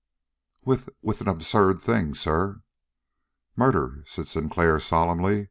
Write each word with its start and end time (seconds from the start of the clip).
"With 0.65 0.89
with 1.03 1.21
an 1.21 1.27
absurd 1.27 1.79
thing, 1.79 2.15
sir." 2.15 2.63
"Murder!" 3.55 4.03
said 4.07 4.27
Sinclair 4.27 4.79
solemnly. 4.79 5.39